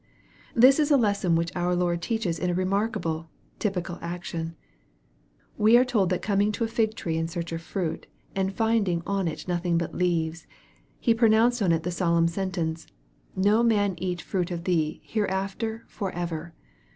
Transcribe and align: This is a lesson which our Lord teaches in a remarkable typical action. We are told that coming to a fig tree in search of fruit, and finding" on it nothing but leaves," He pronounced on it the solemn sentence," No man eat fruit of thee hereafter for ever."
This 0.55 0.79
is 0.79 0.89
a 0.89 0.97
lesson 0.97 1.35
which 1.35 1.55
our 1.55 1.75
Lord 1.75 2.01
teaches 2.01 2.39
in 2.39 2.49
a 2.49 2.55
remarkable 2.55 3.29
typical 3.59 3.99
action. 4.01 4.55
We 5.59 5.77
are 5.77 5.85
told 5.85 6.09
that 6.09 6.23
coming 6.23 6.51
to 6.53 6.63
a 6.63 6.67
fig 6.67 6.95
tree 6.95 7.17
in 7.17 7.27
search 7.27 7.51
of 7.51 7.61
fruit, 7.61 8.07
and 8.35 8.51
finding" 8.51 9.03
on 9.05 9.27
it 9.27 9.47
nothing 9.47 9.77
but 9.77 9.93
leaves," 9.93 10.47
He 10.99 11.13
pronounced 11.13 11.61
on 11.61 11.71
it 11.71 11.83
the 11.83 11.91
solemn 11.91 12.27
sentence," 12.27 12.87
No 13.35 13.61
man 13.61 13.93
eat 13.99 14.23
fruit 14.23 14.49
of 14.49 14.63
thee 14.63 15.01
hereafter 15.03 15.83
for 15.87 16.09
ever." 16.13 16.55